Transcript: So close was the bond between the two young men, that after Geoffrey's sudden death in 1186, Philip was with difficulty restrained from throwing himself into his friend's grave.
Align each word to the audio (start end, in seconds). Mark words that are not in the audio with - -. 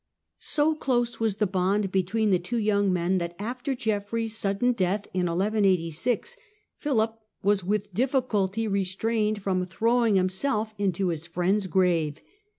So 0.39 0.73
close 0.73 1.19
was 1.19 1.35
the 1.35 1.45
bond 1.45 1.91
between 1.91 2.31
the 2.31 2.39
two 2.39 2.57
young 2.57 2.91
men, 2.91 3.19
that 3.19 3.35
after 3.37 3.75
Geoffrey's 3.75 4.35
sudden 4.35 4.71
death 4.71 5.05
in 5.13 5.27
1186, 5.27 6.37
Philip 6.79 7.21
was 7.43 7.63
with 7.63 7.93
difficulty 7.93 8.67
restrained 8.67 9.43
from 9.43 9.63
throwing 9.63 10.15
himself 10.15 10.73
into 10.79 11.09
his 11.09 11.27
friend's 11.27 11.67
grave. 11.67 12.19